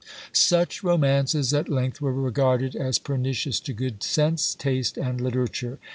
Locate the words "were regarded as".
2.01-2.97